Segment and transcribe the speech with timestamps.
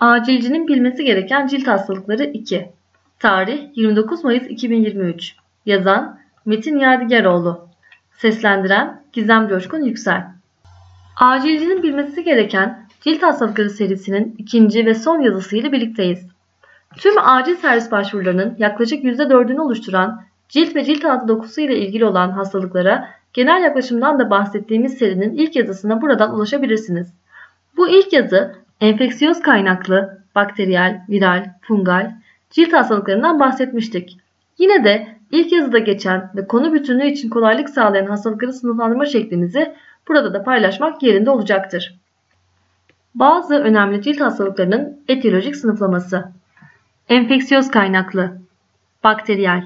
[0.00, 2.68] Acilcinin bilmesi gereken cilt hastalıkları 2.
[3.18, 5.34] Tarih 29 Mayıs 2023.
[5.66, 7.68] Yazan Metin Yadigaroğlu.
[8.12, 10.24] Seslendiren Gizem Coşkun Yüksel.
[11.20, 16.26] Acilcinin bilmesi gereken cilt hastalıkları serisinin ikinci ve son yazısıyla birlikteyiz.
[16.96, 22.30] Tüm acil servis başvurularının yaklaşık %4'ünü oluşturan cilt ve cilt altı dokusu ile ilgili olan
[22.30, 27.12] hastalıklara genel yaklaşımdan da bahsettiğimiz serinin ilk yazısına buradan ulaşabilirsiniz.
[27.76, 32.12] Bu ilk yazı enfeksiyöz kaynaklı, bakteriyel, viral, fungal,
[32.50, 34.18] cilt hastalıklarından bahsetmiştik.
[34.58, 39.74] Yine de ilk yazıda geçen ve konu bütünlüğü için kolaylık sağlayan hastalıkları sınıflandırma şeklimizi
[40.08, 41.94] burada da paylaşmak yerinde olacaktır.
[43.14, 46.24] Bazı önemli cilt hastalıklarının etiyolojik sınıflaması.
[47.08, 48.38] Enfeksiyöz kaynaklı,
[49.04, 49.64] bakteriyel,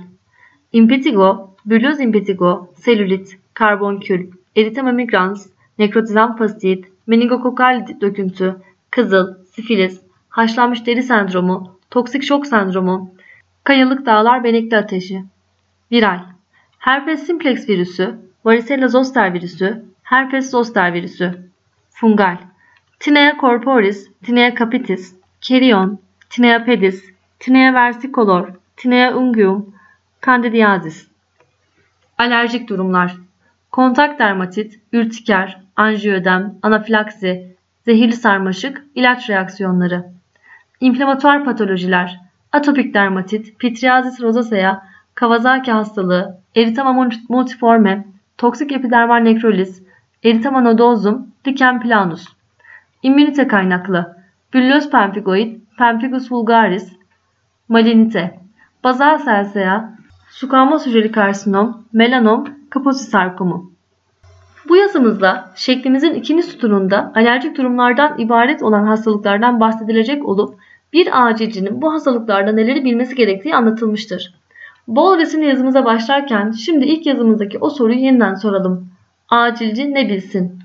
[0.72, 5.46] impetigo, büryoz impetigo, selülit, karbonkül, eritema migrans,
[5.78, 8.56] nekrotizan fasit, meningokokal döküntü,
[8.92, 13.14] kızıl, sifilis, haşlanmış deri sendromu, toksik şok sendromu,
[13.64, 15.24] kayalık dağlar benekli ateşi.
[15.92, 16.20] Viral,
[16.78, 21.50] herpes simplex virüsü, varicella zoster virüsü, herpes zoster virüsü.
[21.90, 22.36] Fungal,
[23.00, 25.98] Tinea corporis, Tinea capitis, Kerion,
[26.30, 27.04] Tinea pedis,
[27.40, 29.74] Tinea versicolor, Tinea unguium,
[30.27, 31.08] Candidiasis.
[32.18, 33.16] Alerjik durumlar.
[33.70, 37.52] Kontak dermatit, ürtiker, anjiödem, anafilaksi,
[37.84, 40.05] zehirli sarmaşık, ilaç reaksiyonları.
[40.80, 42.20] İnflamatuar patolojiler.
[42.52, 44.83] Atopik dermatit, pitriazis rosacea,
[45.14, 48.06] Kawasaki hastalığı, eritema multiforme,
[48.39, 49.83] toksik epidermal nekroliz,
[50.22, 52.24] eritema nodosum, lichen planus.
[53.02, 54.17] İmmünite kaynaklı.
[54.55, 56.92] Büllöz pemphigoid, pemphigus vulgaris,
[57.68, 58.40] malinite.
[58.85, 59.95] Bazal selsea,
[60.30, 63.71] sukamos hücreli karsinom, melanom, kaposi sarkomu.
[64.68, 70.55] Bu yazımızda şeklimizin ikinci sütununda alerjik durumlardan ibaret olan hastalıklardan bahsedilecek olup
[70.92, 74.34] bir acilcinin bu hastalıklarda neleri bilmesi gerektiği anlatılmıştır.
[74.89, 78.89] Bol resimli yazımıza başlarken şimdi ilk yazımızdaki o soruyu yeniden soralım.
[79.28, 80.58] Acilci ne bilsin?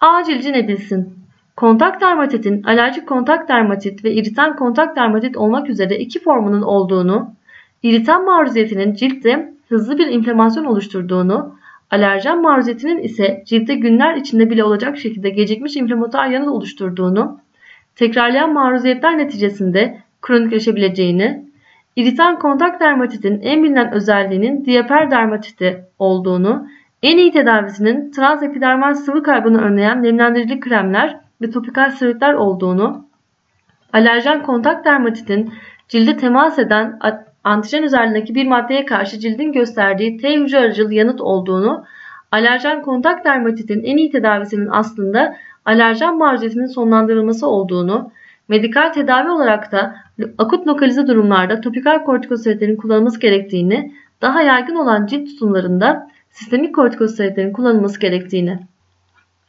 [0.00, 1.14] Acilci ne bilsin?
[1.56, 7.34] Kontak dermatitin alerjik kontak dermatit ve iritan kontak dermatit olmak üzere iki formunun olduğunu,
[7.82, 11.54] iritan maruziyetinin ciltte hızlı bir inflamasyon oluşturduğunu,
[11.94, 17.40] alerjen maruziyetinin ise ciltte günler içinde bile olacak şekilde gecikmiş inflamatuar yanıt oluşturduğunu,
[17.96, 21.44] tekrarlayan maruziyetler neticesinde kronikleşebileceğini,
[21.96, 26.68] iritan kontak dermatitin en bilinen özelliğinin diaper dermatiti olduğunu,
[27.02, 33.06] en iyi tedavisinin transepidermal sıvı kaybını önleyen nemlendirici kremler ve topikal steroidler olduğunu,
[33.92, 35.52] alerjen kontak dermatitin
[35.88, 36.98] cilde temas eden
[37.44, 41.84] antijen üzerindeki bir maddeye karşı cildin gösterdiği T hücre aracılı yanıt olduğunu,
[42.32, 48.10] alerjen kontak dermatitin en iyi tedavisinin aslında alerjen maruziyetinin sonlandırılması olduğunu,
[48.48, 49.96] medikal tedavi olarak da
[50.38, 58.00] akut lokalize durumlarda topikal kortikosteroidlerin kullanılması gerektiğini, daha yaygın olan cilt tutumlarında sistemik kortikosteroidlerin kullanılması
[58.00, 58.58] gerektiğini.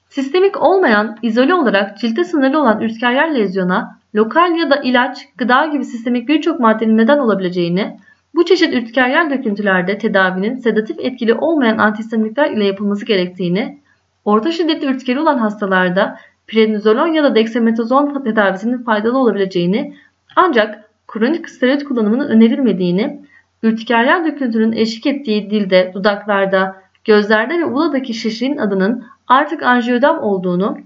[0.10, 5.86] Sistemik olmayan, izole olarak ciltte sınırlı olan ürtikeryer lezyona lokal ya da ilaç, gıda gibi
[5.86, 8.00] sistemik birçok maddenin neden olabileceğini,
[8.36, 13.80] bu çeşit ürtikeryer döküntülerde tedavinin sedatif etkili olmayan antihistaminikler ile yapılması gerektiğini,
[14.26, 19.96] orta şiddetli ürtikeri olan hastalarda prednizolon ya da dexametazon tedavisinin faydalı olabileceğini
[20.36, 23.26] ancak kronik steroid kullanımının önerilmediğini,
[23.64, 30.78] ürtikeryer döküntünün eşlik ettiği dilde, dudaklarda, gözlerde ve uladaki şişliğin adının artık anjiyodem olduğunu,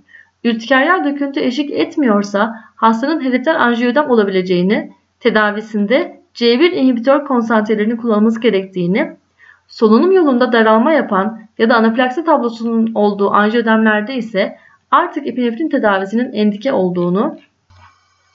[0.44, 9.18] ürtikeryer döküntü eşlik etmiyorsa hastanın herediter anjiyodem olabileceğini, tedavisinde C1 inhibitör konsantrelerinin kullanılması gerektiğini,
[9.68, 14.58] solunum yolunda daralma yapan ya da anafilaksi tablosunun olduğu anjiyodemlerde ise
[14.92, 17.38] artık epinefrin tedavisinin endike olduğunu,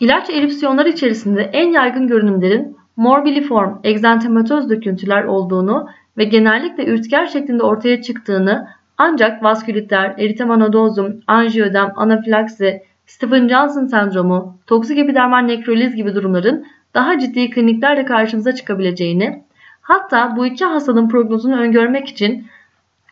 [0.00, 8.02] ilaç erupsiyonları içerisinde en yaygın görünümlerin morbiliform, egzantematöz döküntüler olduğunu ve genellikle ürtiker şeklinde ortaya
[8.02, 8.69] çıktığını
[8.99, 17.50] ancak vaskülitler, eritema nodosum, anjiyodem, anafilaksi, Stephen-Johnson sendromu, toksik epidermal nekroliz gibi durumların daha ciddi
[17.50, 19.43] kliniklerle karşımıza çıkabileceğini,
[19.82, 22.46] hatta bu iki hastalığın prognozunu öngörmek için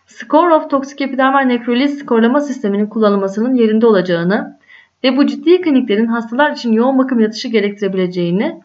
[0.06, 4.58] Score of Toxic Epidermal Necrolysis skorlama sisteminin kullanılmasının yerinde olacağını
[5.04, 8.60] ve bu ciddi kliniklerin hastalar için yoğun bakım yatışı gerektirebileceğini,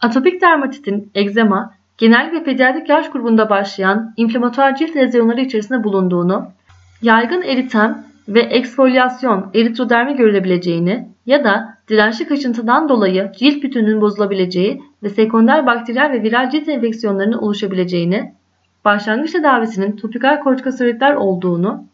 [0.00, 6.46] atopik dermatitin egzema, genellikle pediatrik yaş grubunda başlayan inflamatuar cilt lezyonları içerisinde bulunduğunu,
[7.02, 15.08] yaygın eritem ve eksfolyasyon eritrodermi görülebileceğini ya da dirençli kaşıntıdan dolayı cilt bütününün bozulabileceği ve
[15.08, 18.34] sekonder bakteriyel ve viral cilt enfeksiyonlarının oluşabileceğini,
[18.84, 21.90] başlangıç tedavisinin topikal kortikosteroidler olduğunu,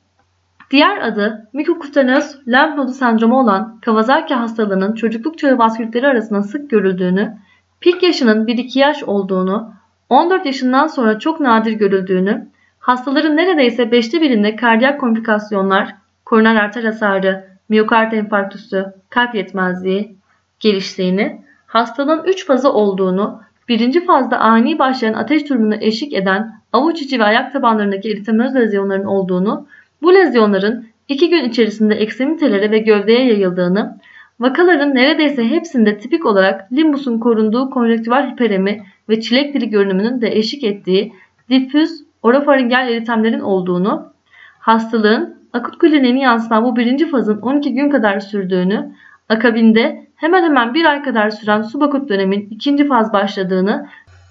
[0.71, 7.37] Diğer adı mikrokutanöz lenf nodu sendromu olan Kawasaki hastalığının çocukluk çağı vasküritleri arasında sık görüldüğünü,
[7.81, 9.73] pik yaşının 1-2 yaş olduğunu,
[10.11, 12.49] 14 yaşından sonra çok nadir görüldüğünü,
[12.79, 15.95] hastaların neredeyse 5'te birinde kardiyak komplikasyonlar,
[16.25, 20.17] koroner arter hasarı, miyokard enfarktüsü, kalp yetmezliği
[20.61, 27.19] geliştiğini, hastalığın 3 fazı olduğunu, birinci fazda ani başlayan ateş durumunu eşlik eden avuç içi
[27.19, 29.67] ve ayak tabanlarındaki eritemöz lezyonların olduğunu,
[30.03, 33.99] bu lezyonların 2 gün içerisinde ekstremitelere ve gövdeye yayıldığını,
[34.41, 40.65] vakaların neredeyse hepsinde tipik olarak limbusun korunduğu konjektüval hiperemi ve çilek dili görünümünün de eşlik
[40.65, 41.13] ettiği
[41.51, 44.13] difüz orofaringel eritemlerin olduğunu,
[44.59, 48.93] hastalığın akut kliniğini yansıtan bu birinci fazın 12 gün kadar sürdüğünü,
[49.29, 53.87] akabinde hemen hemen bir ay kadar süren subakut dönemin ikinci faz başladığını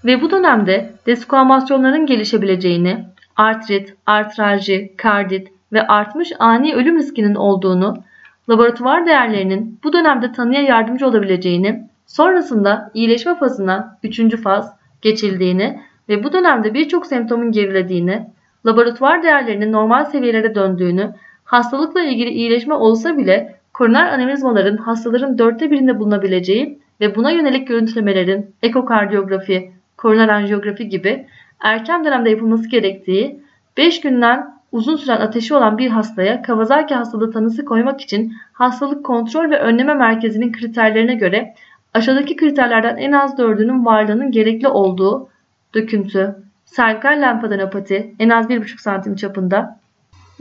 [0.06, 3.06] ve bu dönemde deskuamasyonların gelişebileceğini,
[3.36, 8.04] artrit, artralji, kardit ve artmış ani ölüm riskinin olduğunu,
[8.50, 14.42] laboratuvar değerlerinin bu dönemde tanıya yardımcı olabileceğini, sonrasında iyileşme fazına 3.
[14.42, 18.28] faz geçildiğini ve bu dönemde birçok semptomun gerilediğini,
[18.66, 21.14] laboratuvar değerlerinin normal seviyelere döndüğünü,
[21.44, 28.56] hastalıkla ilgili iyileşme olsa bile koroner anevrizmaların hastaların dörtte birinde bulunabileceği ve buna yönelik görüntülemelerin
[28.64, 31.26] ekokardiyografi, koroner anjiyografi gibi
[31.60, 33.40] erken dönemde yapılması gerektiği,
[33.78, 39.50] 5 günden uzun süren ateşi olan bir hastaya Kawasaki hastalığı tanısı koymak için hastalık kontrol
[39.50, 41.56] ve önleme merkezinin kriterlerine göre
[41.94, 45.30] aşağıdaki kriterlerden en az dördünün varlığının gerekli olduğu
[45.74, 46.36] döküntü,
[46.66, 49.80] servikal lenfadenopati en az 1,5 santim çapında,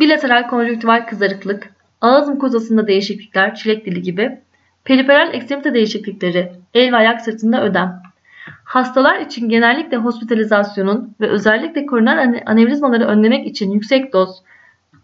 [0.01, 1.71] bilateral konjüktival kızarıklık,
[2.01, 4.39] ağız mukozasında değişiklikler, çilek dili gibi,
[4.85, 8.03] periferal ekstremite değişiklikleri, el ve ayak sırtında ödem.
[8.65, 14.43] Hastalar için genellikle hospitalizasyonun ve özellikle koroner anevrizmaları önlemek için yüksek doz,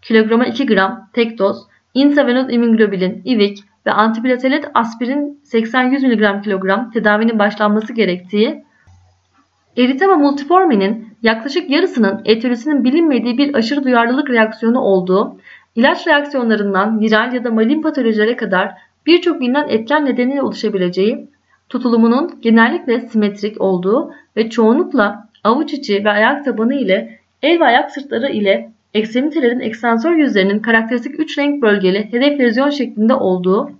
[0.01, 7.39] kilograma 2 gram tek doz, intravenöz immunoglobulin, IVIC ve antiplatelet aspirin 80-100 mg kilogram tedavinin
[7.39, 8.63] başlanması gerektiği
[9.77, 15.37] Eritema multiforme'nin yaklaşık yarısının etürisinin bilinmediği bir aşırı duyarlılık reaksiyonu olduğu,
[15.75, 18.71] ilaç reaksiyonlarından viral ya da malin patolojilere kadar
[19.05, 21.29] birçok bilinen etken nedeniyle oluşabileceği,
[21.71, 27.91] tutulumunun genellikle simetrik olduğu ve çoğunlukla avuç içi ve ayak tabanı ile el ve ayak
[27.91, 33.71] sırtları ile ekstremitelerin ekstensör yüzlerinin karakteristik 3 renk bölgeli hedef lezyon şeklinde olduğu,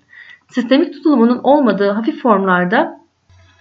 [0.47, 2.99] sistemik tutulumunun olmadığı hafif formlarda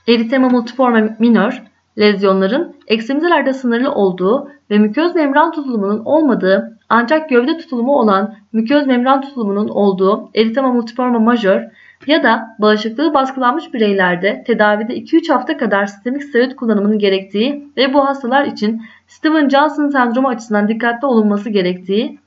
[0.08, 1.62] eritema multiforme minor,
[1.98, 9.20] lezyonların ekstremitelerde sınırlı olduğu ve müköz membran tutulumunun olmadığı ancak gövde tutulumu olan müköz membran
[9.20, 11.62] tutulumunun olduğu eritema multiforme majör
[12.06, 18.04] ya da bağışıklığı baskılanmış bireylerde tedavide 2-3 hafta kadar sistemik steroid kullanımının gerektiği ve bu
[18.04, 22.18] hastalar için Steven Johnson sendromu açısından dikkatli olunması gerektiği,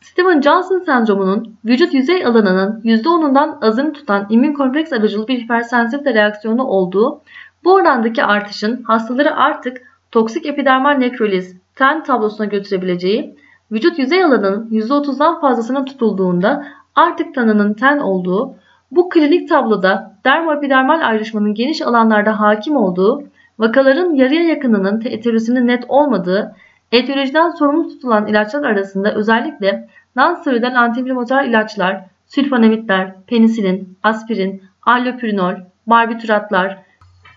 [0.00, 6.64] Steven Johnson sendromunun vücut yüzey alanının %10'undan azını tutan immün kompleks aracılı bir hipersensivite reaksiyonu
[6.64, 7.20] olduğu
[7.64, 9.82] bu orandaki artışın hastaları artık
[10.12, 13.36] toksik epidermal nekroliz, ten tablosuna götürebileceği,
[13.72, 18.54] vücut yüzey alanının %30'dan fazlasına tutulduğunda artık tanının ten olduğu,
[18.90, 23.24] bu klinik tabloda dermoepidermal ayrışmanın geniş alanlarda hakim olduğu,
[23.58, 26.56] vakaların yarıya yakınının teterisinin net olmadığı,
[26.92, 35.54] etiyolojiden sorumlu tutulan ilaçlar arasında özellikle non-steroidal antiinflamatuar ilaçlar, sülfonamitler, penisilin, aspirin, allopurinol,
[35.86, 36.78] barbituratlar,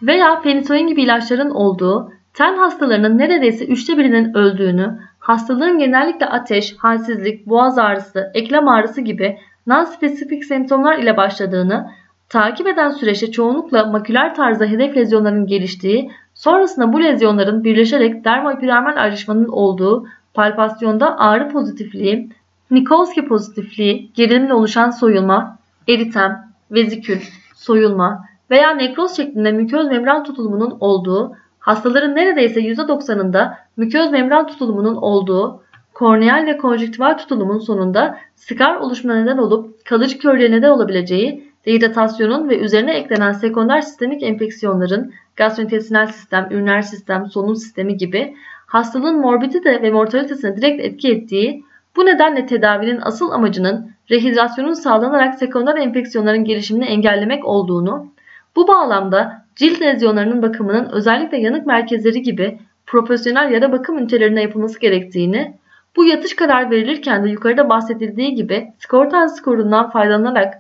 [0.01, 7.47] veya penisoin gibi ilaçların olduğu, ten hastalarının neredeyse üçte birinin öldüğünü, hastalığın genellikle ateş, halsizlik,
[7.47, 11.91] boğaz ağrısı, eklem ağrısı gibi non-spesifik semptomlar ile başladığını,
[12.29, 19.47] takip eden süreçte çoğunlukla maküler tarzda hedef lezyonların geliştiği, sonrasında bu lezyonların birleşerek dermoepidermal ayrışmanın
[19.47, 22.29] olduğu, palpasyonda ağrı pozitifliği,
[22.71, 27.19] Nikolski pozitifliği, gerilimle oluşan soyulma, eritem, vezikül,
[27.55, 35.63] soyulma, veya nekroz şeklinde müköz membran tutulumunun olduğu, hastaların neredeyse %90'ında müköz membran tutulumunun olduğu,
[35.93, 42.59] korneal ve konjüktival tutulumun sonunda skar oluşumuna neden olup kalıcı körlüğe neden olabileceği, dehidratasyonun ve
[42.59, 48.35] üzerine eklenen sekonder sistemik enfeksiyonların gastrointestinal sistem, üriner sistem, solunum sistemi gibi
[48.65, 51.63] hastalığın morbidite ve mortalitesine direkt etki ettiği,
[51.95, 58.07] bu nedenle tedavinin asıl amacının rehidrasyonun sağlanarak sekonder enfeksiyonların gelişimini engellemek olduğunu,
[58.55, 65.53] bu bağlamda cilt lezyonlarının bakımının özellikle yanık merkezleri gibi profesyonel yara bakım ünitelerine yapılması gerektiğini,
[65.95, 70.53] bu yatış karar verilirken de yukarıda bahsedildiği gibi skortan skorundan faydalanarak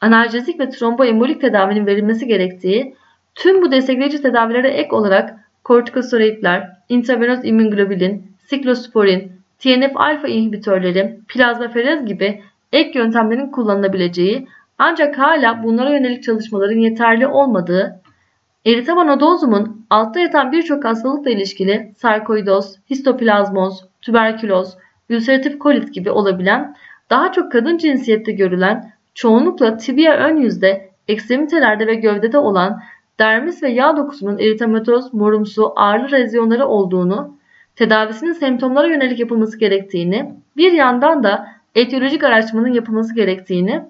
[0.00, 2.94] analjezik ve tromboembolik tedavinin verilmesi gerektiği,
[3.34, 12.98] tüm bu destekleyici tedavilere ek olarak kortikosteroidler, intravenöz immunoglobulin, siklosporin, TNF-alfa inhibitörleri, plazmaferez gibi ek
[12.98, 18.00] yöntemlerin kullanılabileceği ancak hala bunlara yönelik çalışmaların yeterli olmadığı,
[18.66, 24.76] eritemanodozumun altta yatan birçok hastalıkla ilişkili sarkoidoz, histoplazmoz, tüberküloz,
[25.08, 26.76] ülseratif kolit gibi olabilen,
[27.10, 32.80] daha çok kadın cinsiyette görülen, çoğunlukla tibia ön yüzde, ekstremitelerde ve gövdede olan
[33.18, 37.36] dermis ve yağ dokusunun eritematoz, morumsu, ağrı lezyonları olduğunu,
[37.76, 43.82] tedavisinin semptomlara yönelik yapılması gerektiğini, bir yandan da etiyolojik araştırmanın yapılması gerektiğini,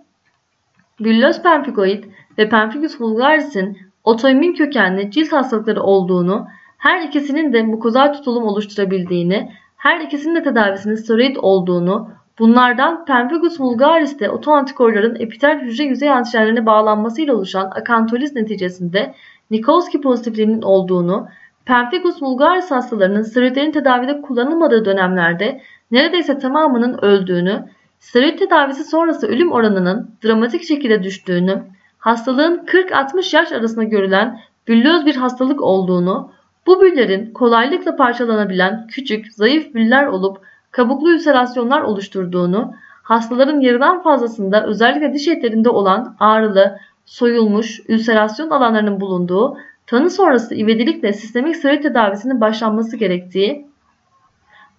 [1.00, 2.04] Villus pemphigoid
[2.38, 6.46] ve Pemphigus vulgaris'in otoimmün kökenli cilt hastalıkları olduğunu,
[6.78, 12.08] her ikisinin de mukozal tutulum oluşturabildiğini, her ikisinin de tedavisinin steroid olduğunu,
[12.38, 19.14] bunlardan Pemphigus vulgaris'te otoantikorların epitel hücre yüzey antijenlerine bağlanmasıyla oluşan akantoliz neticesinde
[19.50, 21.28] Nikolsky pozitifliğinin olduğunu,
[21.64, 25.60] Pemphigus vulgaris hastalarının steroidlerin tedavide kullanılmadığı dönemlerde
[25.90, 27.64] neredeyse tamamının öldüğünü,
[27.98, 31.62] steroid tedavisi sonrası ölüm oranının dramatik şekilde düştüğünü,
[32.06, 36.30] hastalığın 40-60 yaş arasında görülen büllöz bir hastalık olduğunu,
[36.66, 40.38] bu büllerin kolaylıkla parçalanabilen küçük, zayıf büller olup
[40.70, 49.58] kabuklu ülserasyonlar oluşturduğunu, hastaların yarıdan fazlasında özellikle diş etlerinde olan ağrılı, soyulmuş ülserasyon alanlarının bulunduğu,
[49.86, 53.66] tanı sonrası ivedilikle sistemik steroid tedavisinin başlanması gerektiği,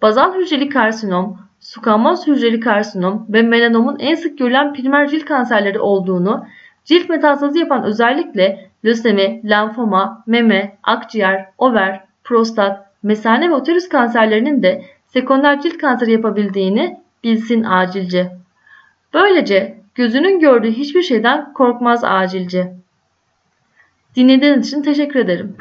[0.01, 6.45] bazal hücreli karsinom, sukamoz hücreli karsinom ve melanomun en sık görülen primer cilt kanserleri olduğunu,
[6.87, 14.85] cilt metastazı yapan özellikle lösemi, lenfoma, meme, akciğer, over, prostat, mesane ve uterus kanserlerinin de
[15.07, 18.31] sekonder cilt kanseri yapabildiğini bilsin acilce.
[19.13, 22.73] Böylece gözünün gördüğü hiçbir şeyden korkmaz acilce.
[24.15, 25.57] Dinlediğiniz için teşekkür ederim.